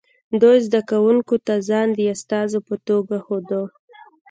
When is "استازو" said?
2.13-2.59